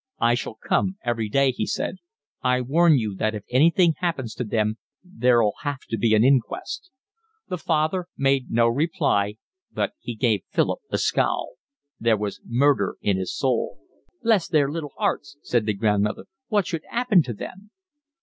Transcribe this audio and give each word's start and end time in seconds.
"I 0.17 0.33
shall 0.33 0.55
come 0.55 0.97
every 1.05 1.29
day," 1.29 1.51
he 1.51 1.67
said. 1.67 1.97
"I 2.41 2.59
warn 2.61 2.97
you 2.97 3.15
that 3.17 3.35
if 3.35 3.43
anything 3.51 3.93
happens 3.97 4.33
to 4.33 4.43
them 4.43 4.79
there'll 5.03 5.53
have 5.61 5.81
to 5.91 5.95
be 5.99 6.15
an 6.15 6.23
inquest." 6.23 6.89
The 7.49 7.59
father 7.59 8.07
made 8.17 8.49
no 8.49 8.67
reply, 8.67 9.35
but 9.71 9.91
he 9.99 10.15
gave 10.15 10.41
Philip 10.49 10.79
a 10.89 10.97
scowl. 10.97 11.53
There 11.99 12.17
was 12.17 12.41
murder 12.45 12.97
in 13.01 13.17
his 13.17 13.37
soul. 13.37 13.77
"Bless 14.23 14.47
their 14.47 14.71
little 14.71 14.93
'earts," 14.99 15.37
said 15.43 15.67
the 15.67 15.73
grandmother, 15.75 16.25
"what 16.47 16.65
should 16.65 16.81
'appen 16.91 17.21
to 17.21 17.33
them?" 17.35 17.69